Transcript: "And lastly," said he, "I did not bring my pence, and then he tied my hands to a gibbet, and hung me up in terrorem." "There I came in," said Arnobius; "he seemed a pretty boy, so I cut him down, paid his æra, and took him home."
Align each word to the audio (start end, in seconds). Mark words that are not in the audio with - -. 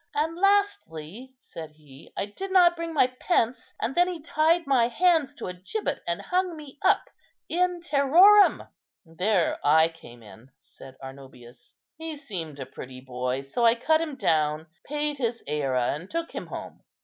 "And 0.15 0.35
lastly," 0.35 1.35
said 1.37 1.73
he, 1.73 2.11
"I 2.17 2.25
did 2.25 2.49
not 2.51 2.75
bring 2.75 2.91
my 2.91 3.05
pence, 3.05 3.71
and 3.79 3.93
then 3.93 4.07
he 4.07 4.19
tied 4.19 4.65
my 4.65 4.87
hands 4.87 5.35
to 5.35 5.45
a 5.45 5.53
gibbet, 5.53 6.01
and 6.07 6.19
hung 6.23 6.57
me 6.57 6.79
up 6.81 7.03
in 7.47 7.81
terrorem." 7.81 8.67
"There 9.05 9.59
I 9.63 9.89
came 9.89 10.23
in," 10.23 10.49
said 10.59 10.97
Arnobius; 11.03 11.75
"he 11.99 12.15
seemed 12.17 12.59
a 12.59 12.65
pretty 12.65 13.01
boy, 13.01 13.41
so 13.41 13.63
I 13.63 13.75
cut 13.75 14.01
him 14.01 14.15
down, 14.15 14.65
paid 14.87 15.19
his 15.19 15.43
æra, 15.47 15.95
and 15.95 16.09
took 16.09 16.31
him 16.31 16.47
home." 16.47 16.81